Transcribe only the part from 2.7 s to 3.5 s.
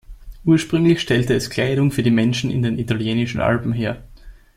italienischen